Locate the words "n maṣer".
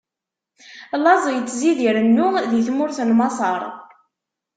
3.03-3.61